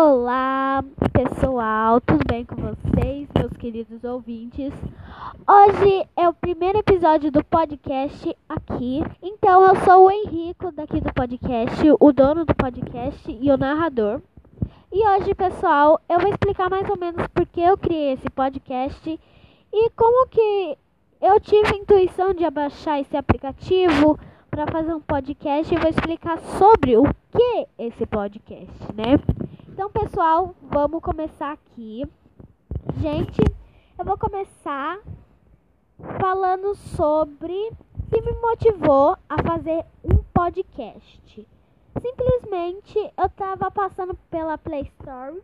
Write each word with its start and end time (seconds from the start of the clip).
Olá, 0.00 0.84
pessoal, 1.12 2.00
tudo 2.00 2.22
bem 2.24 2.44
com 2.44 2.54
vocês, 2.54 3.28
meus 3.36 3.52
queridos 3.56 4.04
ouvintes? 4.04 4.72
Hoje 5.44 6.06
é 6.16 6.28
o 6.28 6.32
primeiro 6.32 6.78
episódio 6.78 7.32
do 7.32 7.42
podcast 7.42 8.36
aqui. 8.48 9.02
Então, 9.20 9.66
eu 9.66 9.74
sou 9.84 10.06
o 10.06 10.10
Henrico 10.12 10.70
daqui 10.70 11.00
do 11.00 11.12
podcast, 11.12 11.82
o 11.98 12.12
dono 12.12 12.44
do 12.44 12.54
podcast 12.54 13.28
e 13.28 13.50
o 13.50 13.56
narrador. 13.56 14.22
E 14.92 15.04
hoje, 15.04 15.34
pessoal, 15.34 16.00
eu 16.08 16.20
vou 16.20 16.30
explicar 16.30 16.70
mais 16.70 16.88
ou 16.88 16.96
menos 16.96 17.26
por 17.34 17.44
que 17.46 17.60
eu 17.60 17.76
criei 17.76 18.12
esse 18.12 18.30
podcast 18.30 19.20
e 19.72 19.90
como 19.96 20.28
que 20.28 20.78
eu 21.20 21.40
tive 21.40 21.74
a 21.74 21.76
intuição 21.76 22.32
de 22.32 22.44
abaixar 22.44 23.00
esse 23.00 23.16
aplicativo 23.16 24.16
para 24.48 24.64
fazer 24.68 24.94
um 24.94 25.00
podcast 25.00 25.74
e 25.74 25.76
vou 25.76 25.90
explicar 25.90 26.38
sobre 26.56 26.96
o 26.96 27.02
que 27.32 27.66
esse 27.76 28.06
podcast, 28.06 28.94
né? 28.94 29.47
Então, 29.78 29.92
pessoal, 29.92 30.56
vamos 30.60 31.00
começar 31.00 31.52
aqui. 31.52 32.04
Gente, 33.00 33.40
eu 33.96 34.04
vou 34.04 34.18
começar 34.18 34.98
falando 36.20 36.74
sobre 36.74 37.52
o 37.94 38.10
que 38.10 38.20
me 38.20 38.32
motivou 38.40 39.16
a 39.28 39.40
fazer 39.40 39.86
um 40.02 40.16
podcast. 40.34 41.46
Simplesmente 42.02 42.98
eu 43.16 43.26
estava 43.26 43.70
passando 43.70 44.18
pela 44.28 44.58
Play 44.58 44.82
Store 44.98 45.40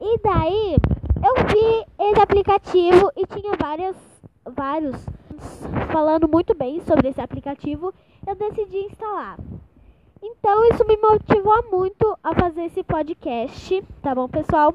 e 0.00 0.18
daí 0.18 0.76
eu 1.24 1.46
vi 1.46 1.86
esse 2.10 2.20
aplicativo 2.20 3.12
e 3.14 3.24
tinha 3.24 3.52
várias, 3.56 3.96
vários 4.44 4.96
falando 5.92 6.26
muito 6.26 6.56
bem 6.56 6.80
sobre 6.80 7.10
esse 7.10 7.20
aplicativo. 7.20 7.94
Eu 8.26 8.34
decidi 8.34 8.78
instalar. 8.78 9.38
Então 10.22 10.64
isso 10.68 10.84
me 10.86 10.96
motivou 10.96 11.70
muito 11.70 12.18
a 12.22 12.34
fazer 12.34 12.64
esse 12.64 12.82
podcast, 12.82 13.82
tá 14.02 14.14
bom, 14.14 14.28
pessoal? 14.28 14.74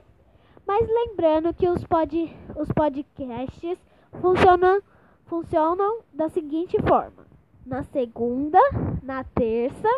Mas 0.66 0.88
lembrando 0.88 1.54
que 1.54 1.68
os, 1.68 1.84
pod, 1.84 2.36
os 2.56 2.72
podcasts 2.72 3.78
funcionam, 4.22 4.82
funcionam 5.26 6.00
da 6.14 6.30
seguinte 6.30 6.78
forma: 6.82 7.26
na 7.66 7.84
segunda, 7.84 8.60
na 9.02 9.24
terça, 9.24 9.90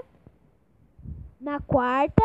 na 1.40 1.60
quarta, 1.60 2.24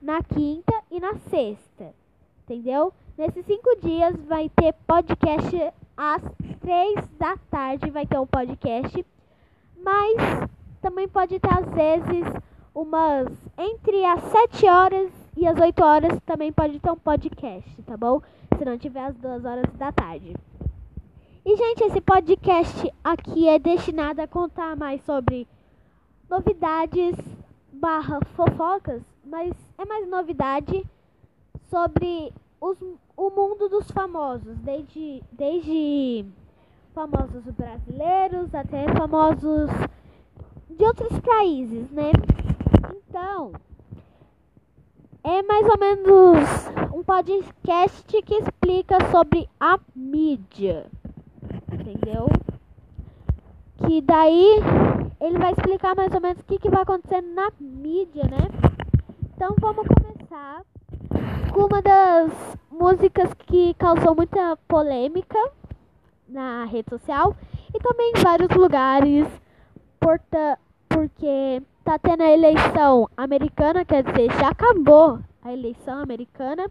na 0.00 0.22
quinta 0.22 0.72
e 0.90 0.98
na 0.98 1.14
sexta. 1.16 1.94
Entendeu? 2.42 2.92
Nesses 3.16 3.44
cinco 3.46 3.76
dias 3.76 4.16
vai 4.26 4.48
ter 4.48 4.74
podcast 4.86 5.72
às 5.96 6.22
três 6.60 7.08
da 7.18 7.36
tarde, 7.50 7.90
vai 7.90 8.06
ter 8.06 8.18
um 8.18 8.26
podcast. 8.26 9.06
Mas 9.76 10.48
também 10.80 11.06
pode 11.06 11.38
ter 11.38 11.52
às 11.52 11.70
vezes 11.72 12.24
umas 12.74 13.28
entre 13.56 14.04
as 14.04 14.20
7 14.24 14.66
horas 14.66 15.10
e 15.36 15.46
as 15.46 15.58
8 15.58 15.82
horas 15.82 16.18
também 16.26 16.52
pode 16.52 16.80
ter 16.80 16.90
um 16.90 16.96
podcast, 16.96 17.82
tá 17.82 17.96
bom? 17.96 18.20
Se 18.58 18.64
não 18.64 18.76
tiver 18.76 19.04
às 19.04 19.16
2 19.16 19.44
horas 19.44 19.72
da 19.74 19.92
tarde. 19.92 20.34
E, 21.46 21.56
gente, 21.56 21.84
esse 21.84 22.00
podcast 22.00 22.92
aqui 23.02 23.48
é 23.48 23.58
destinado 23.58 24.20
a 24.22 24.26
contar 24.26 24.74
mais 24.74 25.02
sobre 25.04 25.46
novidades 26.28 27.16
barra 27.72 28.18
fofocas, 28.34 29.02
mas 29.24 29.52
é 29.76 29.84
mais 29.84 30.08
novidade 30.08 30.84
sobre 31.64 32.32
os, 32.60 32.78
o 33.16 33.30
mundo 33.30 33.68
dos 33.68 33.90
famosos, 33.90 34.56
desde, 34.58 35.22
desde 35.32 36.24
famosos 36.94 37.44
brasileiros 37.44 38.54
até 38.54 38.86
famosos 38.94 39.68
de 40.70 40.84
outros 40.84 41.18
países, 41.18 41.90
né? 41.90 42.10
Então, 43.08 43.52
é 45.22 45.42
mais 45.42 45.66
ou 45.68 45.78
menos 45.78 46.94
um 46.94 47.02
podcast 47.02 48.02
que 48.04 48.34
explica 48.34 48.98
sobre 49.10 49.48
a 49.58 49.78
mídia. 49.94 50.86
Entendeu? 51.72 52.26
Que 53.78 54.00
daí 54.02 54.60
ele 55.20 55.38
vai 55.38 55.52
explicar 55.52 55.94
mais 55.96 56.12
ou 56.12 56.20
menos 56.20 56.40
o 56.40 56.44
que, 56.44 56.58
que 56.58 56.70
vai 56.70 56.82
acontecer 56.82 57.20
na 57.22 57.50
mídia, 57.58 58.24
né? 58.24 58.48
Então 59.34 59.54
vamos 59.58 59.86
começar 59.88 60.62
com 61.52 61.60
uma 61.66 61.80
das 61.80 62.32
músicas 62.70 63.32
que 63.46 63.74
causou 63.74 64.14
muita 64.14 64.56
polêmica 64.68 65.38
na 66.28 66.64
rede 66.64 66.90
social 66.90 67.34
e 67.74 67.78
também 67.78 68.12
em 68.14 68.22
vários 68.22 68.50
lugares, 68.50 69.26
porta, 69.98 70.58
porque 70.88 71.62
tá 71.84 71.98
tendo 71.98 72.22
a 72.22 72.30
eleição 72.30 73.08
americana, 73.14 73.84
quer 73.84 74.02
dizer, 74.02 74.32
já 74.32 74.48
acabou 74.48 75.18
a 75.42 75.52
eleição 75.52 75.98
americana. 75.98 76.66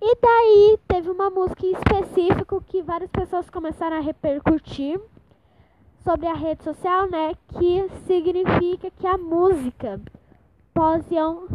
E 0.00 0.16
daí 0.20 0.78
teve 0.88 1.10
uma 1.10 1.30
música 1.30 1.66
em 1.66 1.72
específico 1.72 2.64
que 2.66 2.82
várias 2.82 3.10
pessoas 3.10 3.48
começaram 3.50 3.98
a 3.98 4.00
repercutir 4.00 4.98
sobre 6.02 6.26
a 6.26 6.34
rede 6.34 6.64
social, 6.64 7.08
né? 7.08 7.34
Que 7.46 7.88
significa 8.06 8.90
que 8.90 9.06
a 9.06 9.16
música 9.16 10.00
Position, 10.74 11.46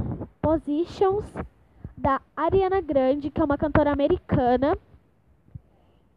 Positions 0.42 1.26
da 1.98 2.22
Ariana 2.36 2.80
Grande, 2.80 3.32
que 3.32 3.42
é 3.42 3.44
uma 3.44 3.58
cantora 3.58 3.92
americana. 3.92 4.78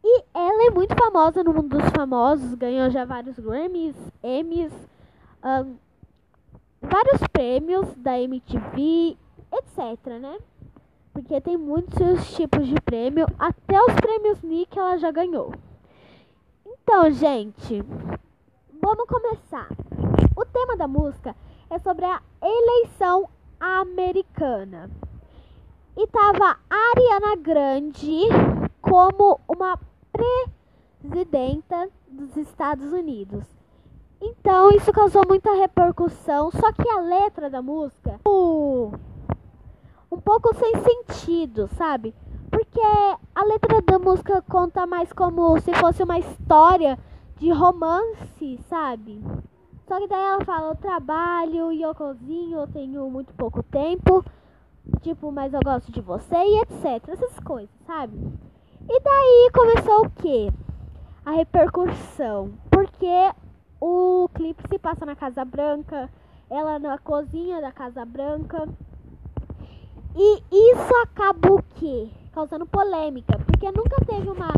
E 0.03 0.23
ela 0.33 0.67
é 0.67 0.69
muito 0.69 0.95
famosa 0.95 1.43
no 1.43 1.53
mundo 1.53 1.77
dos 1.77 1.89
famosos, 1.89 2.53
ganhou 2.53 2.89
já 2.89 3.03
vários 3.03 3.37
Grammys, 3.37 3.95
Emmys, 4.23 4.71
um, 5.43 5.75
vários 6.81 7.21
prêmios 7.31 7.95
da 7.95 8.19
MTV, 8.19 9.17
etc, 9.53 10.05
né? 10.19 10.39
Porque 11.13 11.39
tem 11.41 11.57
muitos 11.57 12.35
tipos 12.35 12.67
de 12.67 12.75
prêmio, 12.81 13.27
até 13.37 13.79
os 13.81 13.93
prêmios 13.95 14.41
Nick 14.41 14.77
ela 14.77 14.97
já 14.97 15.11
ganhou. 15.11 15.53
Então, 16.65 17.11
gente, 17.11 17.83
vamos 18.81 19.05
começar. 19.07 19.67
O 20.35 20.45
tema 20.45 20.75
da 20.75 20.87
música 20.87 21.35
é 21.69 21.77
sobre 21.79 22.05
a 22.05 22.21
eleição 22.41 23.29
americana. 23.59 24.89
E 25.95 26.07
tava 26.07 26.57
Ariana 26.69 27.35
Grande 27.35 28.21
como 28.81 29.39
uma 29.47 29.77
presidenta 31.01 31.89
dos 32.07 32.35
Estados 32.37 32.91
Unidos. 32.91 33.60
Então 34.21 34.69
isso 34.71 34.91
causou 34.93 35.23
muita 35.27 35.53
repercussão, 35.55 36.51
só 36.51 36.71
que 36.71 36.87
a 36.87 36.99
letra 36.99 37.49
da 37.49 37.61
música 37.61 38.19
um 40.11 40.19
pouco 40.23 40.53
sem 40.55 40.73
sentido, 40.75 41.67
sabe? 41.75 42.13
Porque 42.51 42.81
a 43.33 43.43
letra 43.43 43.81
da 43.81 43.97
música 43.97 44.41
conta 44.43 44.85
mais 44.85 45.11
como 45.11 45.59
se 45.61 45.73
fosse 45.73 46.03
uma 46.03 46.19
história 46.19 46.99
de 47.37 47.49
romance, 47.49 48.59
sabe? 48.69 49.23
Só 49.87 49.99
que 49.99 50.07
daí 50.07 50.23
ela 50.23 50.45
fala, 50.45 50.69
eu 50.69 50.75
trabalho 50.75 51.71
e 51.71 51.81
eu 51.81 51.95
cozinho, 51.95 52.59
eu 52.59 52.67
tenho 52.67 53.09
muito 53.09 53.33
pouco 53.33 53.63
tempo, 53.63 54.23
tipo, 55.01 55.31
mas 55.31 55.53
eu 55.53 55.61
gosto 55.63 55.91
de 55.91 56.01
você 56.01 56.35
e 56.35 56.61
etc. 56.61 57.09
Essas 57.09 57.39
coisas, 57.39 57.69
sabe? 57.87 58.15
E 58.87 58.99
daí 58.99 59.51
começou 59.53 60.05
o 60.05 60.09
quê? 60.11 60.51
A 61.25 61.31
repercussão. 61.31 62.53
Porque 62.69 63.31
o 63.81 64.29
clipe 64.35 64.61
se 64.69 64.77
passa 64.77 65.05
na 65.07 65.15
Casa 65.15 65.43
Branca, 65.43 66.07
ela 66.49 66.77
na 66.77 66.99
cozinha 66.99 67.59
da 67.59 67.71
Casa 67.71 68.05
Branca. 68.05 68.69
E 70.15 70.43
isso 70.51 70.95
acaba 71.03 71.51
o 71.51 71.63
quê? 71.75 72.09
Causando 72.31 72.65
polêmica, 72.67 73.39
porque 73.39 73.71
nunca 73.71 74.05
teve 74.05 74.29
uma 74.29 74.53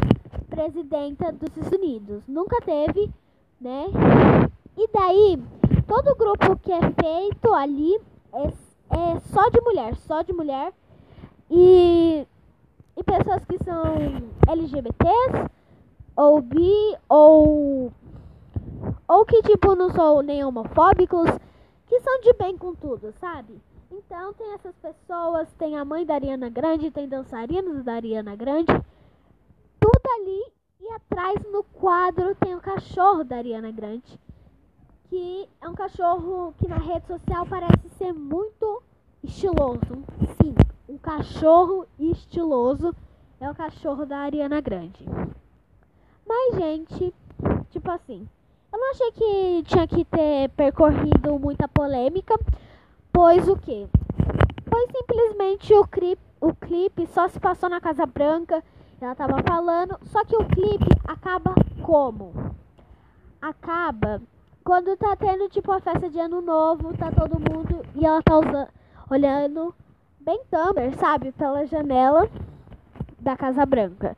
presidenta 0.49 1.31
dos 1.31 1.49
Estados 1.49 1.71
Unidos, 1.71 2.27
nunca 2.27 2.59
teve, 2.61 3.09
né? 3.61 3.85
E 4.75 4.87
daí, 4.91 5.41
todo 5.87 6.15
grupo 6.15 6.57
que 6.57 6.71
é 6.71 6.81
feito 6.81 7.53
ali 7.53 7.95
é, 8.33 8.47
é 8.47 9.19
só 9.31 9.47
de 9.49 9.61
mulher, 9.61 9.95
só 9.95 10.21
de 10.21 10.33
mulher. 10.33 10.73
E, 11.49 12.27
e 12.97 13.03
pessoas 13.03 13.45
que 13.45 13.63
são 13.63 13.83
LGBTs, 14.47 15.49
ou 16.15 16.41
bi, 16.41 16.97
ou 17.07 17.91
ou 19.07 19.25
que, 19.25 19.41
tipo, 19.43 19.75
não 19.75 19.89
são 19.91 20.21
nem 20.21 20.43
homofóbicos, 20.43 21.29
que 21.87 21.99
são 21.99 22.21
de 22.21 22.33
bem 22.33 22.57
com 22.57 22.73
tudo, 22.73 23.13
sabe? 23.19 23.61
Então 23.91 24.33
tem 24.33 24.53
essas 24.53 24.75
pessoas, 24.77 25.51
tem 25.53 25.77
a 25.77 25.85
mãe 25.85 26.05
da 26.05 26.15
Ariana 26.15 26.49
Grande, 26.49 26.89
tem 26.89 27.07
dançarinos 27.07 27.83
da 27.83 27.93
Ariana 27.93 28.35
Grande, 28.35 28.73
tudo 29.79 30.09
ali. 30.19 30.53
E 30.81 30.91
atrás 30.91 31.41
no 31.51 31.63
quadro 31.63 32.35
tem 32.35 32.55
o 32.55 32.59
cachorro 32.59 33.23
da 33.23 33.37
Ariana 33.37 33.71
Grande, 33.71 34.19
que 35.09 35.47
é 35.61 35.69
um 35.69 35.73
cachorro 35.73 36.53
que 36.57 36.67
na 36.67 36.77
rede 36.77 37.07
social 37.07 37.45
parece 37.45 37.87
ser 37.97 38.11
muito 38.11 38.83
estiloso. 39.23 40.03
Sim, 40.41 40.55
um 40.89 40.97
cachorro 40.97 41.87
estiloso 41.97 42.93
é 43.39 43.49
o 43.49 43.55
cachorro 43.55 44.05
da 44.05 44.17
Ariana 44.17 44.59
Grande. 44.59 45.05
Mas, 46.27 46.55
gente, 46.55 47.13
tipo 47.69 47.91
assim, 47.91 48.27
eu 48.73 48.79
não 48.79 48.89
achei 48.89 49.11
que 49.11 49.63
tinha 49.67 49.87
que 49.87 50.03
ter 50.03 50.49
percorrido 50.49 51.37
muita 51.37 51.67
polêmica, 51.67 52.33
pois 53.11 53.47
o 53.47 53.55
que? 53.55 53.87
Foi 54.67 54.87
simplesmente 54.87 55.71
o 55.75 55.85
clipe, 55.85 56.21
o 56.41 56.55
clipe 56.55 57.05
só 57.05 57.27
se 57.27 57.39
passou 57.39 57.69
na 57.69 57.79
Casa 57.79 58.07
Branca. 58.07 58.63
Ela 58.99 59.13
tava 59.13 59.43
falando, 59.47 59.97
só 60.05 60.25
que 60.25 60.35
o 60.35 60.45
clipe 60.45 60.87
acaba 61.07 61.53
como? 61.83 62.55
Acaba 63.39 64.21
quando 64.63 64.97
tá 64.97 65.15
tendo 65.17 65.49
tipo 65.49 65.71
a 65.71 65.79
festa 65.79 66.09
de 66.09 66.19
ano 66.19 66.41
novo, 66.41 66.97
tá 66.97 67.11
todo 67.11 67.39
mundo 67.39 67.85
e 67.93 68.05
ela 68.05 68.23
tá 68.23 68.39
usando, 68.39 68.67
olhando 69.09 69.75
bem 70.19 70.41
Tumblr, 70.49 70.97
sabe, 70.97 71.31
pela 71.33 71.65
janela 71.67 72.27
da 73.19 73.35
Casa 73.37 73.65
Branca. 73.65 74.17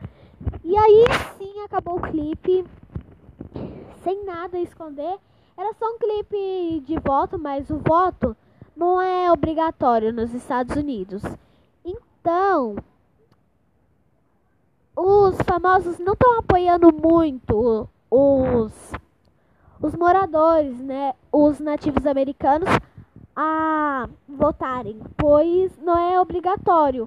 E 0.63 0.78
aí 0.78 1.06
sim 1.38 1.62
acabou 1.63 1.98
o 1.98 2.01
clipe, 2.01 2.63
sem 4.06 4.24
nada 4.24 4.60
esconder. 4.60 5.18
Era 5.57 5.74
só 5.74 5.86
um 5.88 5.98
clipe 5.98 6.84
de 6.86 7.00
voto, 7.00 7.40
mas 7.40 7.69
o 7.72 7.80
voto 7.80 8.38
não 8.75 9.02
é 9.02 9.31
obrigatório 9.31 10.13
nos 10.13 10.31
Estados 10.34 10.75
Unidos. 10.75 11.24
Então, 11.84 12.75
os 14.96 15.36
famosos 15.44 15.98
não 15.98 16.13
estão 16.13 16.38
apoiando 16.38 16.94
muito 16.94 17.90
os 18.10 18.94
os 19.81 19.94
moradores, 19.94 20.80
né, 20.80 21.13
os 21.31 21.60
nativos 21.60 22.08
americanos 22.08 22.69
a 23.36 24.08
votarem, 24.28 25.00
pois 25.18 25.78
não 25.80 25.98
é 25.98 26.19
obrigatório, 26.19 27.06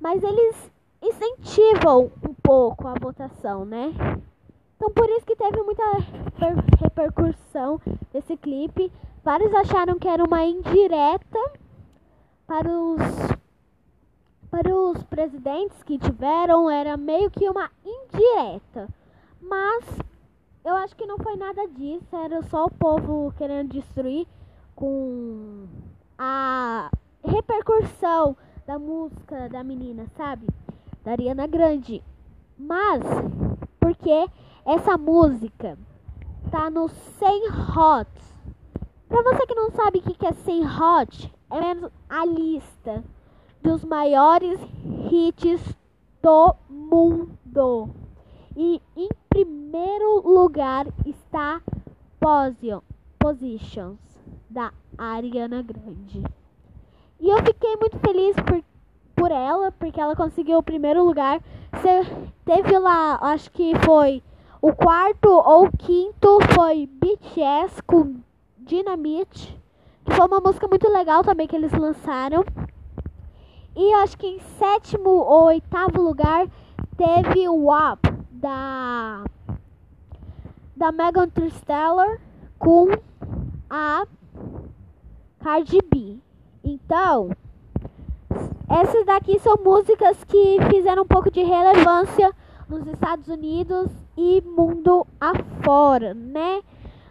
mas 0.00 0.22
eles 0.22 0.70
incentivam 1.02 2.10
um 2.22 2.32
pouco 2.34 2.86
a 2.86 2.94
votação, 2.94 3.64
né? 3.64 3.92
Então 4.76 4.90
por 4.90 5.08
isso 5.10 5.26
que 5.26 5.36
teve 5.36 5.62
muita 5.62 5.82
repercussão 6.78 7.80
desse 8.12 8.36
clipe. 8.36 8.92
Vários 9.22 9.52
acharam 9.54 9.98
que 9.98 10.08
era 10.08 10.22
uma 10.22 10.44
indireta 10.44 11.38
para 12.46 12.70
os 12.70 13.00
para 14.50 14.72
os 14.72 15.02
presidentes 15.04 15.82
que 15.82 15.98
tiveram, 15.98 16.70
era 16.70 16.96
meio 16.96 17.28
que 17.28 17.48
uma 17.48 17.68
indireta. 17.84 18.88
Mas 19.40 19.84
eu 20.64 20.76
acho 20.76 20.94
que 20.94 21.06
não 21.06 21.18
foi 21.18 21.34
nada 21.36 21.66
disso, 21.66 22.14
era 22.14 22.40
só 22.44 22.66
o 22.66 22.70
povo 22.70 23.34
querendo 23.36 23.72
destruir 23.72 24.28
com 24.76 25.66
a 26.16 26.88
repercussão 27.24 28.36
da 28.64 28.78
música 28.78 29.48
da 29.48 29.64
menina, 29.64 30.06
sabe? 30.16 30.46
Da 31.02 31.12
Ariana 31.12 31.46
Grande. 31.46 32.02
Mas, 32.56 33.02
porque 33.80 34.28
essa 34.64 34.96
música 34.96 35.78
tá 36.50 36.70
no 36.70 36.88
100 36.88 37.48
Hot. 37.48 38.08
Pra 39.08 39.22
você 39.22 39.46
que 39.46 39.54
não 39.54 39.70
sabe 39.70 39.98
o 39.98 40.02
que 40.02 40.26
é 40.26 40.32
100 40.32 40.64
Hot, 40.64 41.34
é 41.50 41.60
menos 41.60 41.92
a 42.08 42.24
lista 42.24 43.04
dos 43.62 43.84
maiores 43.84 44.58
hits 45.10 45.76
do 46.22 46.54
mundo. 46.68 47.90
E 48.56 48.80
em 48.96 49.08
primeiro 49.28 50.22
lugar 50.26 50.86
está 51.04 51.60
Position, 52.18 52.80
Positions, 53.18 53.98
da 54.48 54.72
Ariana 54.96 55.62
Grande. 55.62 56.22
E 57.20 57.28
eu 57.28 57.38
fiquei 57.44 57.76
muito 57.76 57.98
feliz 57.98 58.36
por, 58.36 58.64
por 59.14 59.30
ela, 59.30 59.72
porque 59.72 60.00
ela 60.00 60.16
conseguiu 60.16 60.58
o 60.58 60.62
primeiro 60.62 61.04
lugar. 61.04 61.42
Você 61.72 62.02
teve 62.44 62.78
lá, 62.78 63.18
acho 63.20 63.50
que 63.50 63.72
foi 63.84 64.22
o 64.64 64.74
quarto 64.74 65.28
ou 65.28 65.70
quinto 65.76 66.38
foi 66.54 66.86
BTS 66.86 67.82
com 67.82 68.16
Dynamite, 68.56 69.60
que 70.02 70.14
foi 70.14 70.26
uma 70.26 70.40
música 70.40 70.66
muito 70.66 70.88
legal 70.90 71.22
também 71.22 71.46
que 71.46 71.54
eles 71.54 71.70
lançaram. 71.72 72.42
E 73.76 73.92
acho 73.92 74.16
que 74.16 74.26
em 74.26 74.38
sétimo 74.58 75.10
ou 75.10 75.48
oitavo 75.48 76.00
lugar 76.00 76.46
teve 76.96 77.46
o 77.46 77.64
WAP 77.64 78.06
da 78.30 79.24
da 80.74 80.90
Megan 80.90 81.28
Thee 81.28 81.48
Stallion 81.48 82.16
com 82.58 82.88
a 83.68 84.06
Cardi 85.40 85.80
B. 85.92 86.16
Então, 86.64 87.36
essas 88.66 89.04
daqui 89.04 89.38
são 89.40 89.58
músicas 89.62 90.24
que 90.24 90.56
fizeram 90.70 91.02
um 91.02 91.06
pouco 91.06 91.30
de 91.30 91.42
relevância 91.42 92.32
nos 92.66 92.86
Estados 92.86 93.28
Unidos 93.28 94.03
e 94.16 94.40
mundo 94.42 95.06
afora, 95.20 96.14
né? 96.14 96.62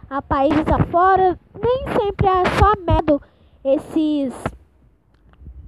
A 0.08 0.22
países 0.22 0.66
afora, 0.68 1.38
nem 1.60 1.84
sempre 1.98 2.26
é 2.26 2.44
só 2.58 2.72
medo 2.80 3.20
esses 3.64 4.32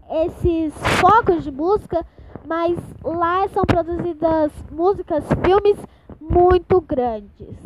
esses 0.09 0.73
focos 1.01 1.43
de 1.43 1.51
música, 1.51 2.07
mas 2.47 2.79
lá 3.03 3.49
são 3.49 3.65
produzidas 3.65 4.53
músicas, 4.71 5.25
filmes 5.45 5.77
muito 6.21 6.81
grandes. 6.81 7.57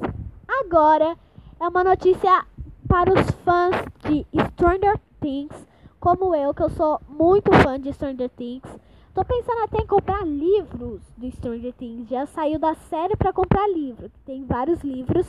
Agora 0.48 1.16
é 1.60 1.68
uma 1.68 1.84
notícia 1.84 2.44
para 2.88 3.12
os 3.12 3.30
fãs 3.44 3.76
de 4.00 4.26
Stranger 4.48 4.98
Things, 5.20 5.66
como 6.00 6.34
eu, 6.34 6.54
que 6.54 6.62
eu 6.62 6.70
sou 6.70 7.00
muito 7.08 7.52
fã 7.52 7.78
de 7.78 7.92
Stranger 7.92 8.30
Things. 8.30 8.64
Tô 9.12 9.24
pensando 9.24 9.64
até 9.64 9.78
em 9.78 9.86
comprar 9.88 10.24
livros 10.24 11.00
de 11.18 11.32
Stranger 11.32 11.72
Things. 11.74 12.08
Já 12.08 12.26
saiu 12.26 12.60
da 12.60 12.74
série 12.74 13.16
para 13.16 13.32
comprar 13.32 13.66
livro. 13.68 14.08
Tem 14.24 14.44
vários 14.44 14.80
livros. 14.82 15.26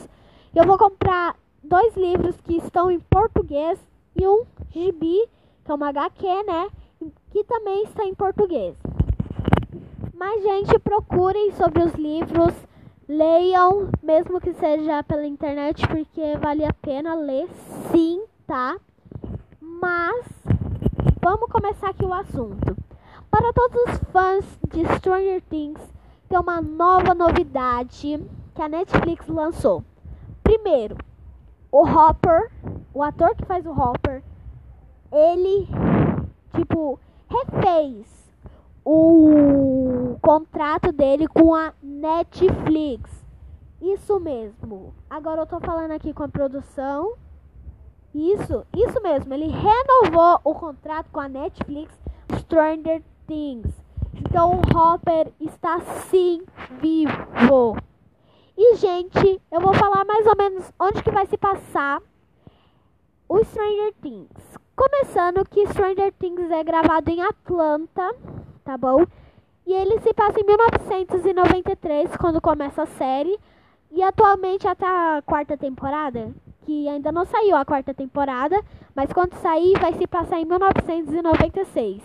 Eu 0.54 0.64
vou 0.64 0.78
comprar 0.78 1.34
dois 1.64 1.96
livros 1.96 2.40
que 2.42 2.56
estão 2.58 2.92
em 2.92 3.00
português 3.00 3.80
e 4.14 4.24
um 4.24 4.44
gibi, 4.70 5.28
que 5.64 5.72
é 5.72 5.74
uma 5.74 5.88
HQ, 5.88 6.24
né? 6.44 6.68
Que 7.32 7.42
também 7.42 7.82
está 7.82 8.04
em 8.04 8.14
português. 8.14 8.76
Mas, 10.14 10.42
gente, 10.44 10.78
procurem 10.78 11.50
sobre 11.52 11.82
os 11.82 11.92
livros. 11.94 12.54
Leiam, 13.08 13.90
mesmo 14.00 14.40
que 14.40 14.52
seja 14.54 15.02
pela 15.02 15.26
internet, 15.26 15.84
porque 15.88 16.36
vale 16.40 16.64
a 16.64 16.72
pena 16.72 17.16
ler, 17.16 17.48
sim, 17.90 18.22
tá? 18.46 18.76
Mas 19.60 20.24
vamos 21.20 21.50
começar 21.50 21.90
aqui 21.90 22.04
o 22.04 22.14
assunto. 22.14 22.76
Para 23.32 23.50
todos 23.54 23.80
os 23.86 23.98
fãs 24.12 24.44
de 24.68 24.84
Stranger 24.98 25.40
Things, 25.48 25.80
tem 26.28 26.38
uma 26.38 26.60
nova 26.60 27.14
novidade 27.14 28.22
que 28.54 28.60
a 28.60 28.68
Netflix 28.68 29.26
lançou. 29.26 29.82
Primeiro, 30.42 30.98
o 31.70 31.80
Hopper, 31.80 32.52
o 32.92 33.02
ator 33.02 33.34
que 33.34 33.46
faz 33.46 33.64
o 33.64 33.70
Hopper, 33.70 34.22
ele 35.10 35.66
tipo 36.54 37.00
refez 37.26 38.06
o 38.84 40.18
contrato 40.20 40.92
dele 40.92 41.26
com 41.26 41.54
a 41.54 41.72
Netflix. 41.82 43.10
Isso 43.80 44.20
mesmo. 44.20 44.92
Agora 45.08 45.40
eu 45.40 45.46
tô 45.46 45.58
falando 45.58 45.92
aqui 45.92 46.12
com 46.12 46.24
a 46.24 46.28
produção. 46.28 47.14
Isso, 48.14 48.66
isso 48.76 49.00
mesmo. 49.02 49.32
Ele 49.32 49.48
renovou 49.48 50.38
o 50.44 50.54
contrato 50.54 51.08
com 51.10 51.18
a 51.18 51.30
Netflix 51.30 51.98
Stranger 52.40 53.02
Things. 53.26 53.72
Então 54.14 54.60
o 54.60 54.76
Hopper 54.76 55.32
está 55.40 55.80
sim 56.10 56.42
vivo. 56.80 57.76
E 58.56 58.76
gente, 58.76 59.40
eu 59.50 59.60
vou 59.60 59.74
falar 59.74 60.04
mais 60.04 60.26
ou 60.26 60.36
menos 60.36 60.70
onde 60.78 61.02
que 61.02 61.10
vai 61.10 61.26
se 61.26 61.36
passar 61.36 62.00
o 63.28 63.42
Stranger 63.44 63.94
Things. 64.02 64.58
Começando 64.76 65.48
que 65.48 65.66
Stranger 65.68 66.12
Things 66.18 66.50
é 66.50 66.62
gravado 66.62 67.10
em 67.10 67.22
Atlanta, 67.22 68.14
tá 68.64 68.76
bom? 68.76 69.06
E 69.66 69.72
ele 69.72 70.00
se 70.00 70.12
passa 70.12 70.40
em 70.40 70.44
1993, 70.44 72.16
quando 72.16 72.40
começa 72.40 72.82
a 72.82 72.86
série. 72.86 73.38
E 73.90 74.02
atualmente 74.02 74.66
até 74.66 74.86
a 74.86 75.22
quarta 75.24 75.56
temporada, 75.56 76.34
que 76.64 76.88
ainda 76.88 77.12
não 77.12 77.24
saiu 77.24 77.56
a 77.56 77.64
quarta 77.64 77.92
temporada, 77.92 78.58
mas 78.94 79.12
quando 79.12 79.34
sair 79.34 79.78
vai 79.78 79.92
se 79.94 80.06
passar 80.06 80.40
em 80.40 80.44
1996. 80.44 82.02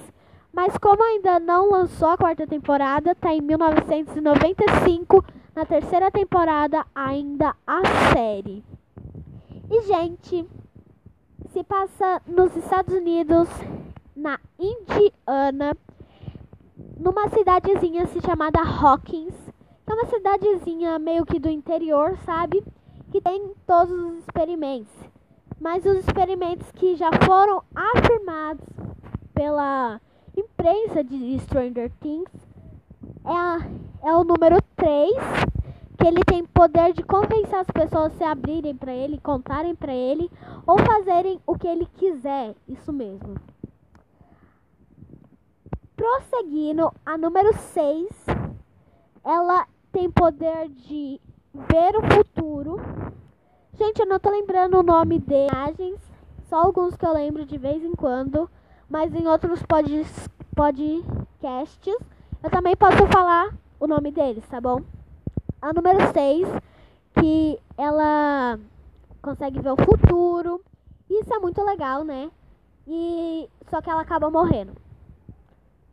Mas 0.58 0.76
como 0.76 1.04
ainda 1.04 1.40
não 1.40 1.70
lançou 1.70 2.08
a 2.08 2.18
quarta 2.18 2.48
temporada, 2.48 3.14
tá 3.14 3.32
em 3.32 3.42
1995, 3.42 5.24
na 5.56 5.64
terceira 5.68 6.10
temporada 6.10 6.84
ainda 6.96 7.56
a 7.68 7.84
série. 8.12 8.66
E 9.70 9.82
gente, 9.84 10.50
se 11.52 11.64
passa 11.64 12.24
nos 12.26 12.56
Estados 12.56 12.92
Unidos, 12.92 13.48
na 14.16 14.40
Indiana, 14.58 15.78
numa 17.00 17.30
cidadezinha 17.30 18.08
se 18.08 18.20
chamada 18.22 18.60
Hawkins. 18.60 19.36
É 19.86 19.94
uma 19.94 20.08
cidadezinha 20.08 20.98
meio 20.98 21.24
que 21.24 21.38
do 21.38 21.52
interior, 21.52 22.18
sabe? 22.26 22.66
Que 23.12 23.22
tem 23.22 23.54
todos 23.68 23.94
os 23.94 24.18
experimentos. 24.22 24.92
Mas 25.62 25.86
os 25.86 25.98
experimentos 25.98 26.72
que 26.72 26.96
já 26.96 27.12
foram 27.28 27.62
afirmados 27.76 28.66
pela 29.36 30.02
imprensa 30.58 31.04
de 31.04 31.40
Stranger 31.42 31.92
Things 32.02 32.32
é, 33.24 33.30
a, 33.30 33.60
é 34.04 34.16
o 34.16 34.24
número 34.24 34.58
3, 34.76 35.14
que 35.98 36.08
ele 36.08 36.24
tem 36.26 36.44
poder 36.46 36.94
de 36.94 37.04
convencer 37.04 37.54
as 37.54 37.68
pessoas 37.68 38.12
a 38.14 38.18
se 38.18 38.24
abrirem 38.24 38.76
para 38.76 38.92
ele, 38.92 39.20
contarem 39.20 39.76
para 39.76 39.94
ele 39.94 40.30
ou 40.66 40.80
fazerem 40.80 41.40
o 41.46 41.56
que 41.56 41.68
ele 41.68 41.86
quiser. 41.98 42.56
Isso 42.68 42.92
mesmo. 42.92 43.36
prosseguindo, 45.96 46.92
a 47.06 47.18
número 47.18 47.54
6, 47.54 48.08
ela 49.24 49.68
tem 49.92 50.10
poder 50.10 50.70
de 50.70 51.22
ver 51.54 51.96
o 51.96 52.16
futuro. 52.16 52.80
Gente, 53.74 54.00
eu 54.00 54.08
não 54.08 54.20
tô 54.20 54.32
lembrando 54.32 54.80
o 54.80 54.84
nome 54.84 55.20
de 55.20 55.48
imagens, 55.48 56.00
só 56.50 56.58
alguns 56.58 56.96
que 56.96 57.06
eu 57.06 57.14
lembro 57.14 57.46
de 57.46 57.58
vez 57.58 57.84
em 57.84 57.94
quando, 57.94 58.50
mas 58.90 59.14
em 59.14 59.28
outros 59.28 59.62
podcasts 59.64 60.37
eu 62.44 62.50
também 62.50 62.76
posso 62.76 63.06
falar 63.14 63.54
o 63.80 63.86
nome 63.86 64.12
deles, 64.12 64.44
tá 64.50 64.60
bom? 64.60 64.82
A 65.62 65.72
número 65.72 66.00
6, 66.12 66.48
que 67.14 67.60
ela 67.78 68.60
consegue 69.22 69.60
ver 69.60 69.70
o 69.70 69.78
futuro. 69.78 70.60
Isso 71.08 71.32
é 71.32 71.38
muito 71.38 71.64
legal, 71.64 72.04
né? 72.04 72.32
E 72.88 73.48
só 73.70 73.84
que 73.84 73.90
ela 73.92 74.02
acaba 74.02 74.32
morrendo. 74.32 74.74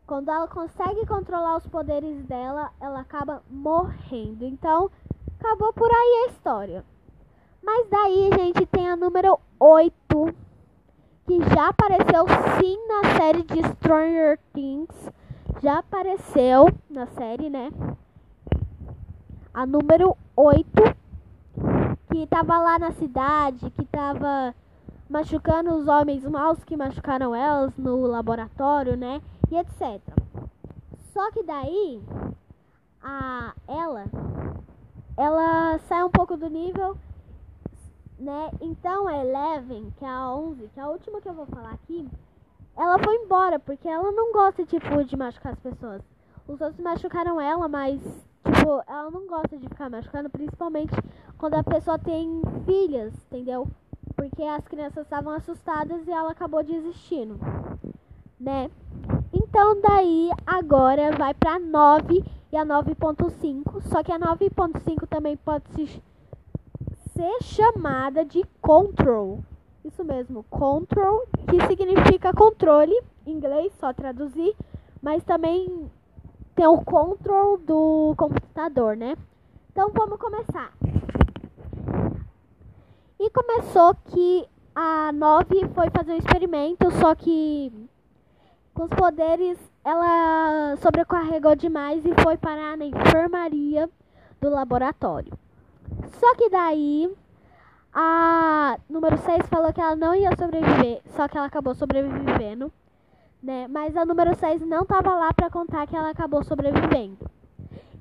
Quando 0.06 0.30
ela 0.30 0.48
consegue 0.48 1.04
controlar 1.04 1.58
os 1.58 1.66
poderes 1.66 2.24
dela, 2.24 2.70
ela 2.80 3.00
acaba 3.00 3.42
morrendo. 3.50 4.46
Então, 4.46 4.90
acabou 5.38 5.74
por 5.74 5.90
aí 5.90 6.24
a 6.24 6.30
história. 6.30 6.82
Mas 7.62 7.86
daí 7.90 8.30
gente 8.32 8.64
tem 8.64 8.88
a 8.88 8.96
número 8.96 9.38
8, 9.60 9.94
que 11.26 11.38
já 11.54 11.68
apareceu 11.68 12.26
sim 12.60 12.78
na 12.86 13.16
série 13.16 13.42
de 13.42 13.62
Stranger 13.74 14.38
Things. 14.52 15.10
Já 15.62 15.78
apareceu 15.78 16.68
na 16.90 17.06
série, 17.06 17.48
né? 17.48 17.70
A 19.52 19.64
número 19.64 20.16
8, 20.36 20.66
que 22.10 22.26
tava 22.26 22.58
lá 22.58 22.78
na 22.78 22.92
cidade, 22.92 23.70
que 23.70 23.84
tava 23.86 24.54
machucando 25.08 25.74
os 25.74 25.86
homens 25.86 26.24
maus 26.24 26.62
que 26.64 26.76
machucaram 26.76 27.34
elas 27.34 27.76
no 27.78 28.06
laboratório, 28.06 28.96
né? 28.96 29.22
E 29.50 29.56
etc. 29.56 30.00
Só 31.12 31.30
que 31.30 31.42
daí 31.42 32.02
a 33.02 33.54
ela 33.68 34.04
ela 35.16 35.78
sai 35.86 36.02
um 36.02 36.10
pouco 36.10 36.36
do 36.36 36.48
nível 36.48 36.96
né? 38.24 38.50
Então 38.60 39.06
a 39.06 39.18
Eleven, 39.18 39.92
que 39.98 40.04
é 40.04 40.08
a 40.08 40.30
11, 40.34 40.68
que 40.72 40.80
é 40.80 40.82
a 40.82 40.88
última 40.88 41.20
que 41.20 41.28
eu 41.28 41.34
vou 41.34 41.46
falar 41.46 41.72
aqui, 41.72 42.08
ela 42.74 42.98
foi 42.98 43.14
embora 43.16 43.58
porque 43.58 43.86
ela 43.86 44.10
não 44.10 44.32
gosta 44.32 44.64
tipo 44.64 45.04
de 45.04 45.16
machucar 45.16 45.52
as 45.52 45.60
pessoas. 45.60 46.02
Os 46.48 46.60
outros 46.60 46.80
machucaram 46.80 47.40
ela, 47.40 47.68
mas 47.68 48.00
tipo, 48.44 48.82
ela 48.86 49.10
não 49.10 49.26
gosta 49.26 49.56
de 49.58 49.68
ficar 49.68 49.90
machucando, 49.90 50.30
principalmente 50.30 50.92
quando 51.38 51.54
a 51.54 51.62
pessoa 51.62 51.98
tem 51.98 52.42
filhas, 52.64 53.14
entendeu? 53.26 53.68
Porque 54.16 54.42
as 54.42 54.66
crianças 54.66 55.04
estavam 55.04 55.32
assustadas 55.34 56.06
e 56.06 56.10
ela 56.10 56.32
acabou 56.32 56.64
desistindo, 56.64 57.38
né? 58.40 58.70
Então 59.32 59.80
daí 59.82 60.30
agora 60.46 61.16
vai 61.16 61.34
para 61.34 61.58
9 61.58 62.24
e 62.50 62.56
a 62.56 62.64
9.5, 62.64 63.82
só 63.82 64.02
que 64.02 64.12
a 64.12 64.18
9.5 64.18 65.06
também 65.08 65.36
pode 65.36 65.68
se 65.70 66.02
ser 67.14 67.42
chamada 67.42 68.24
de 68.24 68.44
control. 68.60 69.44
Isso 69.84 70.04
mesmo, 70.04 70.42
control, 70.50 71.26
que 71.48 71.66
significa 71.66 72.32
controle, 72.32 72.94
em 73.24 73.32
inglês, 73.32 73.72
só 73.78 73.92
traduzir, 73.92 74.54
mas 75.00 75.22
também 75.22 75.90
tem 76.54 76.66
o 76.66 76.82
control 76.82 77.58
do 77.58 78.14
computador, 78.16 78.96
né? 78.96 79.16
Então 79.70 79.90
vamos 79.92 80.18
começar. 80.18 80.72
E 83.20 83.30
começou 83.30 83.94
que 84.06 84.48
a 84.74 85.12
9 85.12 85.68
foi 85.68 85.90
fazer 85.90 86.12
um 86.14 86.18
experimento, 86.18 86.90
só 86.92 87.14
que 87.14 87.72
com 88.74 88.84
os 88.84 88.90
poderes 88.90 89.58
ela 89.84 90.76
sobrecarregou 90.78 91.54
demais 91.54 92.04
e 92.04 92.12
foi 92.22 92.36
parar 92.36 92.76
na 92.76 92.86
enfermaria 92.86 93.88
do 94.40 94.48
laboratório. 94.50 95.32
Só 96.12 96.34
que 96.36 96.48
daí 96.50 97.14
a 97.92 98.78
número 98.88 99.16
6 99.18 99.46
falou 99.48 99.72
que 99.72 99.80
ela 99.80 99.96
não 99.96 100.14
ia 100.14 100.34
sobreviver, 100.36 101.00
só 101.16 101.28
que 101.28 101.36
ela 101.36 101.46
acabou 101.46 101.74
sobrevivendo, 101.74 102.72
né? 103.42 103.68
Mas 103.68 103.96
a 103.96 104.04
número 104.04 104.34
6 104.34 104.62
não 104.62 104.84
tava 104.84 105.14
lá 105.14 105.32
para 105.32 105.50
contar 105.50 105.86
que 105.86 105.96
ela 105.96 106.10
acabou 106.10 106.42
sobrevivendo. 106.42 107.18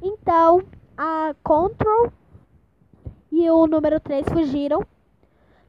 Então, 0.01 0.63
a 0.98 1.36
Control 1.43 2.12
e 3.31 3.50
o 3.50 3.67
número 3.67 4.00
3 4.00 4.27
fugiram, 4.29 4.86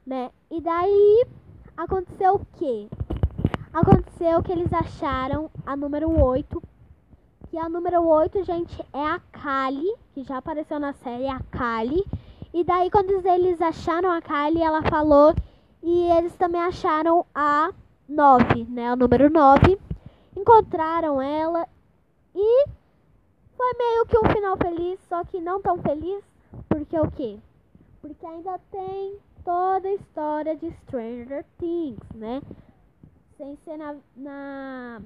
né? 0.05 0.31
E 0.49 0.61
daí 0.61 1.25
aconteceu 1.77 2.35
o 2.35 2.45
quê? 2.57 2.87
Aconteceu 3.73 4.41
que 4.41 4.51
eles 4.51 4.71
acharam 4.73 5.49
a 5.65 5.75
número 5.75 6.09
8 6.09 6.61
que 7.55 7.59
a 7.59 7.69
número 7.69 8.05
8, 8.05 8.43
gente, 8.43 8.85
é 8.91 9.01
a 9.01 9.17
Kali, 9.31 9.95
que 10.13 10.23
já 10.23 10.39
apareceu 10.39 10.77
na 10.77 10.91
série, 10.91 11.25
a 11.27 11.39
Kali. 11.39 12.03
E 12.55 12.63
daí, 12.63 12.89
quando 12.89 13.11
eles 13.27 13.61
acharam 13.61 14.09
a 14.09 14.21
Kali, 14.21 14.61
ela 14.61 14.81
falou. 14.83 15.35
E 15.83 16.09
eles 16.11 16.33
também 16.37 16.61
acharam 16.61 17.25
a 17.35 17.73
9, 18.07 18.63
né? 18.69 18.93
O 18.93 18.95
número 18.95 19.29
9. 19.29 19.77
Encontraram 20.37 21.21
ela. 21.21 21.67
E 22.33 22.65
foi 23.57 23.73
meio 23.77 24.05
que 24.05 24.17
um 24.17 24.29
final 24.33 24.55
feliz, 24.55 24.97
só 25.09 25.25
que 25.25 25.41
não 25.41 25.61
tão 25.61 25.81
feliz. 25.81 26.23
Porque 26.69 26.97
o 26.97 27.11
quê? 27.11 27.37
Porque 27.99 28.25
ainda 28.25 28.57
tem 28.71 29.17
toda 29.43 29.89
a 29.89 29.93
história 29.93 30.55
de 30.55 30.71
Stranger 30.71 31.43
Things, 31.57 31.99
né? 32.15 32.41
Sem 33.35 33.57
ser 33.65 33.75
na, 33.75 33.97
na, 34.15 35.01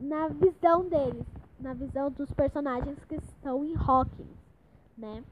na 0.00 0.26
visão 0.26 0.88
deles 0.88 1.24
na 1.60 1.74
visão 1.74 2.10
dos 2.10 2.32
personagens 2.32 2.98
que 3.04 3.16
estão 3.16 3.64
em 3.64 3.76
Hawkins, 3.76 4.26
né? 4.96 5.22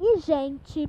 E, 0.00 0.18
gente, 0.18 0.88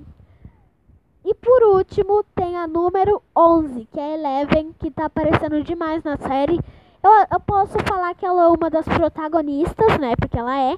e 1.23 1.33
por 1.33 1.63
último, 1.63 2.23
tem 2.35 2.55
a 2.55 2.67
número 2.67 3.21
11, 3.35 3.87
que 3.91 3.99
é 3.99 4.13
Eleven, 4.13 4.73
que 4.79 4.91
tá 4.91 5.05
aparecendo 5.05 5.63
demais 5.63 6.03
na 6.03 6.17
série. 6.17 6.59
Eu, 7.01 7.11
eu 7.31 7.39
posso 7.39 7.77
falar 7.87 8.13
que 8.13 8.25
ela 8.25 8.43
é 8.43 8.47
uma 8.47 8.69
das 8.69 8.85
protagonistas, 8.85 9.97
né? 9.97 10.15
Porque 10.15 10.37
ela 10.37 10.55
é. 10.55 10.77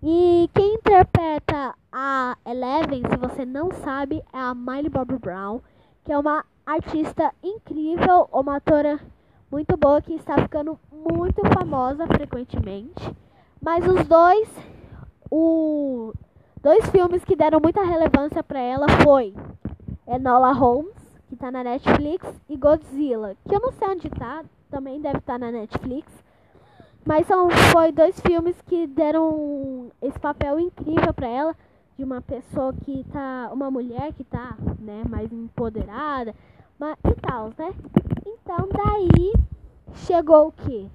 E 0.00 0.48
quem 0.54 0.74
interpreta 0.74 1.74
a 1.90 2.36
Eleven, 2.46 3.02
se 3.10 3.16
você 3.16 3.44
não 3.44 3.72
sabe, 3.72 4.22
é 4.32 4.38
a 4.38 4.54
Miley 4.54 4.90
Bobby 4.90 5.18
Brown, 5.18 5.60
que 6.04 6.12
é 6.12 6.18
uma 6.18 6.44
artista 6.64 7.32
incrível, 7.42 8.28
uma 8.32 8.56
atora 8.56 9.00
muito 9.50 9.76
boa 9.76 10.00
que 10.00 10.14
está 10.14 10.36
ficando 10.40 10.78
muito 10.92 11.42
famosa 11.52 12.06
frequentemente. 12.06 13.12
Mas 13.60 13.86
os 13.88 14.06
dois, 14.06 14.48
o 15.30 16.12
dois 16.64 16.88
filmes 16.88 17.22
que 17.22 17.36
deram 17.36 17.60
muita 17.62 17.84
relevância 17.84 18.42
para 18.42 18.58
ela 18.58 18.86
foi 19.04 19.34
Enola 20.08 20.50
Holmes, 20.50 20.94
que 21.28 21.34
está 21.34 21.50
na 21.50 21.62
Netflix, 21.62 22.26
e 22.48 22.56
Godzilla, 22.56 23.36
que 23.46 23.54
eu 23.54 23.60
não 23.60 23.70
sei 23.70 23.88
onde 23.88 24.08
está, 24.08 24.42
também 24.70 24.98
deve 24.98 25.18
estar 25.18 25.34
tá 25.34 25.38
na 25.38 25.52
Netflix. 25.52 26.10
Mas 27.04 27.26
são 27.26 27.50
foi 27.50 27.92
dois 27.92 28.18
filmes 28.18 28.58
que 28.62 28.86
deram 28.86 29.90
esse 30.00 30.18
papel 30.18 30.58
incrível 30.58 31.12
para 31.12 31.28
ela 31.28 31.56
de 31.98 32.02
uma 32.02 32.22
pessoa 32.22 32.72
que 32.72 33.04
tá, 33.12 33.50
uma 33.52 33.70
mulher 33.70 34.14
que 34.14 34.24
tá, 34.24 34.56
né, 34.78 35.02
mais 35.06 35.30
empoderada, 35.30 36.34
mas, 36.78 36.96
e 37.04 37.14
tal, 37.20 37.50
né? 37.58 37.74
Então 38.26 38.66
daí 38.72 39.34
chegou 40.06 40.48
o 40.48 40.52
que? 40.52 40.90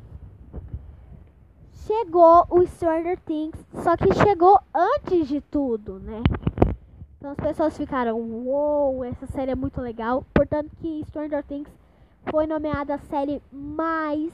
Chegou 1.90 2.46
o 2.52 2.68
Stranger 2.68 3.20
Things, 3.22 3.66
só 3.82 3.98
que 3.98 4.14
chegou 4.14 4.60
antes 4.76 5.28
de 5.28 5.42
tudo, 5.42 5.98
né? 5.98 6.22
Então 7.18 7.32
as 7.32 7.38
pessoas 7.38 7.76
ficaram, 7.76 8.16
uou, 8.16 8.98
wow, 8.98 9.04
essa 9.06 9.26
série 9.26 9.50
é 9.50 9.56
muito 9.56 9.82
legal. 9.82 10.24
Portanto 10.32 10.70
que 10.80 11.04
Stranger 11.08 11.44
Things 11.44 11.68
foi 12.30 12.46
nomeada 12.46 12.94
a 12.94 13.00
série 13.00 13.42
mais 13.52 14.32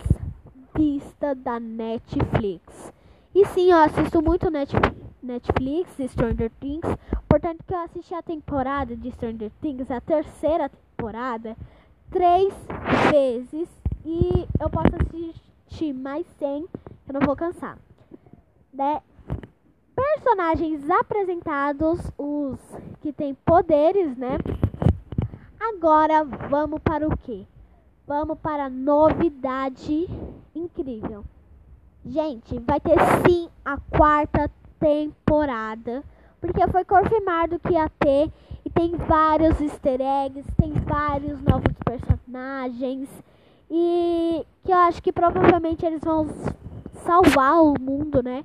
vista 0.76 1.34
da 1.34 1.58
Netflix. 1.58 2.92
E 3.34 3.46
sim, 3.46 3.72
eu 3.72 3.78
assisto 3.78 4.22
muito 4.22 4.52
Netflix, 4.52 6.12
Stranger 6.12 6.52
Things. 6.60 6.98
Portanto 7.26 7.64
que 7.66 7.74
eu 7.74 7.80
assisti 7.80 8.14
a 8.14 8.22
temporada 8.22 8.98
de 8.98 9.10
Stranger 9.12 9.52
Things, 9.62 9.90
a 9.90 10.02
terceira 10.02 10.70
temporada, 10.98 11.56
três 12.12 12.54
vezes 13.10 13.70
e 14.04 14.46
eu 14.60 14.70
posso 14.70 14.90
assistir 14.94 15.94
mais 15.94 16.28
100, 16.38 16.68
eu 17.08 17.14
não 17.14 17.22
vou 17.22 17.36
cansar. 17.36 17.78
Né? 18.74 19.02
Personagens 19.96 20.90
apresentados, 20.90 22.00
os 22.18 22.60
que 23.02 23.14
têm 23.14 23.34
poderes, 23.34 24.18
né? 24.18 24.38
Agora 25.60 26.24
vamos 26.24 26.80
para 26.82 27.08
o 27.08 27.18
que? 27.18 27.48
Vamos 28.06 28.38
para 28.40 28.66
a 28.66 28.70
novidade 28.70 30.08
incrível. 30.54 31.24
Gente, 32.06 32.60
vai 32.60 32.80
ter 32.80 32.98
sim 33.26 33.50
a 33.64 33.78
quarta 33.78 34.52
temporada. 34.80 36.04
Porque 36.40 36.68
foi 36.68 36.86
confirmado 36.86 37.60
que 37.60 37.74
ia 37.74 37.90
ter. 38.00 38.32
E 38.64 38.70
tem 38.70 38.96
vários 38.96 39.60
easter 39.60 40.00
eggs, 40.02 40.48
tem 40.56 40.74
vários 40.74 41.42
novos 41.42 41.74
personagens. 41.84 43.10
E 43.70 44.46
que 44.64 44.72
eu 44.72 44.78
acho 44.78 45.02
que 45.02 45.12
provavelmente 45.12 45.86
eles 45.86 46.02
vão 46.04 46.28
salvar 47.06 47.62
o 47.64 47.76
mundo, 47.80 48.22
né? 48.22 48.44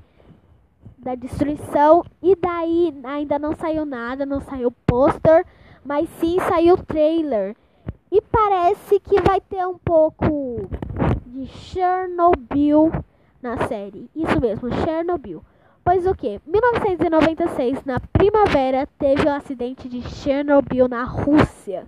Da 0.99 1.15
destruição. 1.15 2.05
E 2.23 2.37
daí 2.37 2.95
ainda 3.03 3.39
não 3.39 3.55
saiu 3.55 3.85
nada, 3.85 4.25
não 4.27 4.41
saiu 4.41 4.71
pôster, 4.87 5.45
mas 5.85 6.09
sim 6.21 6.39
saiu 6.49 6.77
trailer. 6.77 7.57
E 8.13 8.21
parece 8.21 9.01
que 9.01 9.21
vai 9.21 9.41
ter 9.41 9.67
um 9.67 9.79
pouco 9.79 10.69
de 11.27 11.47
Chernobyl 11.47 12.93
na 13.43 13.57
série. 13.69 14.11
Isso 14.15 14.41
mesmo, 14.41 14.71
Chernobyl. 14.85 15.43
Pois 15.83 16.07
o 16.07 16.15
que? 16.15 16.41
1996, 16.47 17.85
na 17.85 17.99
primavera, 17.99 18.87
teve 18.99 19.23
o 19.23 19.31
um 19.31 19.35
acidente 19.35 19.89
de 19.89 20.03
Chernobyl 20.03 20.87
na 20.87 21.05
Rússia, 21.05 21.87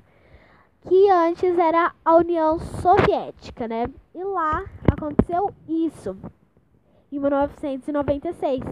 que 0.88 1.10
antes 1.10 1.58
era 1.58 1.92
a 2.04 2.16
União 2.16 2.58
Soviética, 2.58 3.68
né? 3.68 3.86
E 4.14 4.24
lá 4.24 4.64
aconteceu 4.90 5.52
isso 5.68 6.16
em 7.12 7.20
1996, 7.20 8.62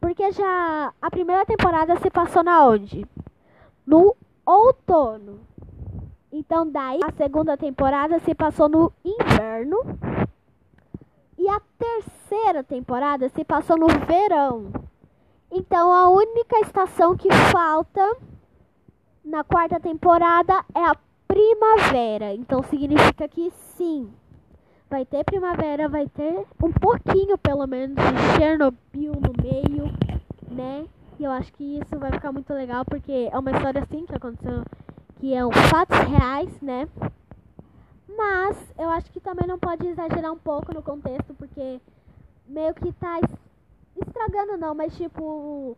porque 0.00 0.30
já 0.30 0.92
a 1.00 1.10
primeira 1.10 1.46
temporada 1.46 1.96
se 1.96 2.10
passou 2.10 2.44
na 2.44 2.66
onde? 2.66 3.06
No 3.86 4.14
outono. 4.44 5.40
Então 6.30 6.70
daí 6.70 7.00
a 7.02 7.12
segunda 7.12 7.56
temporada 7.56 8.18
se 8.20 8.34
passou 8.34 8.68
no 8.68 8.92
inverno 9.02 9.78
e 11.38 11.48
a 11.48 11.60
terceira 11.78 12.62
temporada 12.62 13.28
se 13.30 13.42
passou 13.44 13.78
no 13.78 13.86
verão. 13.86 14.70
Então 15.50 15.92
a 15.92 16.10
única 16.10 16.60
estação 16.60 17.16
que 17.16 17.32
falta 17.50 18.16
na 19.24 19.42
quarta 19.42 19.80
temporada 19.80 20.64
é 20.74 20.84
a 20.84 20.96
primavera. 21.26 22.34
Então 22.34 22.62
significa 22.62 23.26
que 23.26 23.50
sim, 23.50 24.12
vai 24.88 25.04
ter 25.04 25.24
primavera, 25.24 25.88
vai 25.88 26.08
ter 26.08 26.46
um 26.62 26.72
pouquinho 26.72 27.36
pelo 27.38 27.66
menos 27.66 27.96
de 27.96 28.38
Chernobyl 28.38 29.12
no 29.14 29.42
meio, 29.42 29.92
né? 30.48 30.86
E 31.18 31.24
eu 31.24 31.30
acho 31.30 31.52
que 31.54 31.78
isso 31.78 31.98
vai 31.98 32.12
ficar 32.12 32.32
muito 32.32 32.52
legal 32.52 32.84
porque 32.84 33.28
é 33.32 33.38
uma 33.38 33.50
história 33.50 33.82
assim 33.82 34.06
que 34.06 34.14
aconteceu, 34.14 34.62
que 35.16 35.34
é 35.34 35.44
um 35.44 35.50
fatos 35.50 35.98
reais, 35.98 36.60
né? 36.60 36.88
Mas 38.08 38.56
eu 38.78 38.88
acho 38.90 39.10
que 39.10 39.20
também 39.20 39.46
não 39.46 39.58
pode 39.58 39.86
exagerar 39.86 40.32
um 40.32 40.38
pouco 40.38 40.72
no 40.72 40.82
contexto, 40.82 41.34
porque 41.34 41.80
meio 42.46 42.74
que 42.74 42.92
tá 42.92 43.20
estragando 43.96 44.56
não, 44.56 44.74
mas 44.74 44.96
tipo 44.96 45.76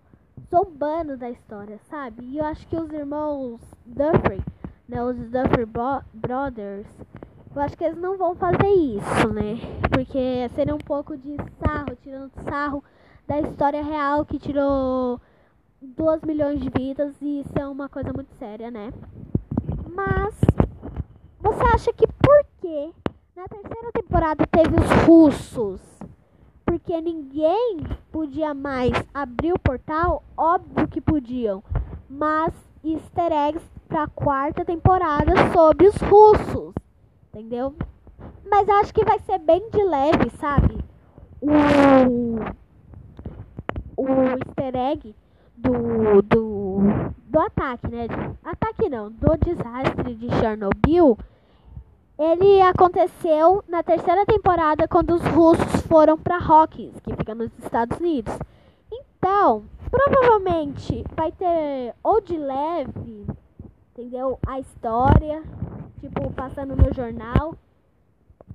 zombando 0.50 1.16
da 1.16 1.30
história, 1.30 1.78
sabe? 1.90 2.24
E 2.24 2.38
eu 2.38 2.44
acho 2.44 2.66
que 2.68 2.76
os 2.76 2.90
irmãos 2.92 3.60
Duffy, 3.84 4.42
né, 4.88 5.02
os 5.02 5.16
Duffy 5.16 5.64
Bro 5.64 6.02
Brothers, 6.12 6.86
eu 7.58 7.62
acho 7.62 7.76
que 7.76 7.82
eles 7.82 7.98
não 7.98 8.16
vão 8.16 8.36
fazer 8.36 8.68
isso, 8.68 9.32
né? 9.32 9.58
Porque 9.90 10.48
seria 10.54 10.72
um 10.72 10.78
pouco 10.78 11.16
de 11.16 11.36
sarro, 11.58 11.96
tirando 12.00 12.30
sarro 12.44 12.84
da 13.26 13.40
história 13.40 13.82
real 13.82 14.24
que 14.24 14.38
tirou 14.38 15.20
2 15.82 16.22
milhões 16.22 16.60
de 16.60 16.70
vidas 16.70 17.20
e 17.20 17.40
isso 17.40 17.52
é 17.58 17.66
uma 17.66 17.88
coisa 17.88 18.12
muito 18.14 18.32
séria, 18.38 18.70
né? 18.70 18.92
Mas 19.92 20.36
você 21.40 21.64
acha 21.74 21.92
que 21.92 22.06
por 22.06 22.46
que 22.60 22.92
na 23.34 23.48
terceira 23.48 23.90
temporada 23.92 24.46
teve 24.46 24.76
os 24.76 25.04
russos? 25.04 25.80
Porque 26.64 27.00
ninguém 27.00 27.80
podia 28.12 28.54
mais 28.54 28.92
abrir 29.12 29.52
o 29.52 29.58
portal? 29.58 30.22
Óbvio 30.36 30.86
que 30.86 31.00
podiam. 31.00 31.64
Mas 32.08 32.54
easter 32.84 33.32
eggs 33.32 33.68
pra 33.88 34.06
quarta 34.06 34.64
temporada 34.64 35.32
sobre 35.52 35.88
os 35.88 35.96
russos. 35.96 36.72
Entendeu? 37.38 37.72
Mas 38.50 38.68
acho 38.68 38.92
que 38.92 39.04
vai 39.04 39.18
ser 39.20 39.38
bem 39.38 39.70
de 39.70 39.82
leve, 39.84 40.28
sabe? 40.40 40.76
O, 41.40 42.40
o 43.96 44.08
easter 44.36 44.74
egg 44.74 45.14
do, 45.56 46.20
do, 46.22 46.78
do 47.28 47.38
ataque, 47.38 47.86
né? 47.88 48.08
Ataque 48.42 48.88
não, 48.88 49.10
do 49.12 49.36
desastre 49.36 50.16
de 50.16 50.28
Chernobyl 50.40 51.16
ele 52.18 52.60
aconteceu 52.62 53.62
na 53.68 53.80
terceira 53.84 54.26
temporada 54.26 54.88
quando 54.88 55.14
os 55.14 55.22
russos 55.22 55.82
foram 55.82 56.18
para 56.18 56.36
Hawkins, 56.36 56.98
que 56.98 57.14
fica 57.14 57.32
nos 57.32 57.56
Estados 57.62 57.96
Unidos. 58.00 58.36
Então, 58.92 59.62
provavelmente 59.88 61.04
vai 61.14 61.30
ter 61.30 61.94
ou 62.02 62.20
de 62.20 62.36
leve, 62.36 63.24
entendeu? 63.92 64.36
A 64.44 64.58
história, 64.58 65.44
tipo, 66.00 66.30
passando 66.32 66.76
no 66.76 66.92
jornal, 66.92 67.54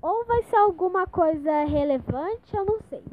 ou 0.01 0.25
vai 0.25 0.43
ser 0.43 0.57
alguma 0.57 1.07
coisa 1.07 1.63
relevante, 1.63 2.55
eu 2.55 2.65
não 2.65 2.79
sei. 2.89 3.03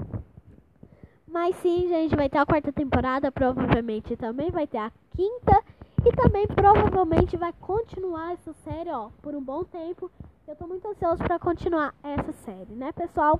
Mas 1.26 1.54
sim, 1.56 1.86
gente, 1.88 2.16
vai 2.16 2.28
ter 2.28 2.38
a 2.38 2.46
quarta 2.46 2.72
temporada, 2.72 3.30
provavelmente 3.30 4.16
também 4.16 4.50
vai 4.50 4.66
ter 4.66 4.78
a 4.78 4.90
quinta 5.14 5.62
e 6.04 6.12
também 6.12 6.46
provavelmente 6.48 7.36
vai 7.36 7.52
continuar 7.60 8.32
essa 8.32 8.52
série, 8.64 8.90
ó, 8.90 9.10
por 9.22 9.34
um 9.34 9.42
bom 9.42 9.62
tempo. 9.62 10.10
Eu 10.48 10.56
tô 10.56 10.66
muito 10.66 10.88
ansioso 10.88 11.22
para 11.22 11.38
continuar 11.38 11.94
essa 12.02 12.32
série, 12.32 12.74
né, 12.74 12.90
pessoal? 12.90 13.38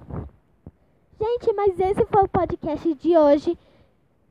Gente, 1.19 1.53
mas 1.53 1.79
esse 1.79 2.07
foi 2.07 2.23
o 2.23 2.29
podcast 2.29 2.95
de 2.95 3.19
hoje. 3.19 3.59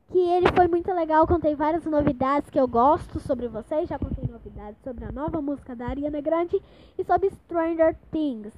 Que 0.08 0.18
ele 0.18 0.48
foi 0.56 0.66
muito 0.66 0.92
legal. 0.92 1.24
Contei 1.24 1.54
várias 1.54 1.84
novidades 1.84 2.50
que 2.50 2.58
eu 2.58 2.66
gosto 2.66 3.20
sobre 3.20 3.46
vocês. 3.46 3.88
Já 3.88 3.96
contei 3.96 4.24
novidades 4.40 4.80
sobre 4.82 5.04
a 5.04 5.12
nova 5.12 5.40
música 5.42 5.76
da 5.76 5.88
Ariana 5.88 6.20
Grande 6.20 6.60
e 6.98 7.04
sobre 7.04 7.30
Stranger 7.30 7.94
Things. 8.10 8.52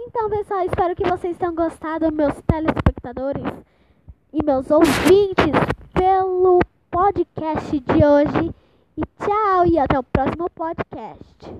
Então, 0.00 0.30
pessoal, 0.30 0.64
espero 0.64 0.96
que 0.96 1.08
vocês 1.08 1.36
tenham 1.36 1.54
gostado, 1.54 2.12
meus 2.12 2.34
telespectadores 2.42 3.44
e 4.32 4.42
meus 4.42 4.70
ouvintes, 4.70 5.52
pelo 5.92 6.58
podcast 6.90 7.80
de 7.80 8.04
hoje. 8.04 8.54
E 8.96 9.02
tchau, 9.18 9.66
e 9.66 9.78
até 9.78 9.98
o 9.98 10.02
próximo 10.02 10.48
podcast. 10.50 11.54